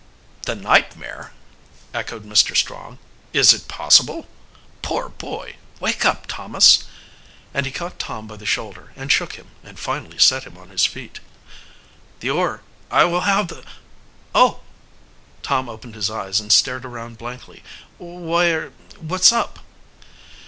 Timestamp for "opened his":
15.69-16.09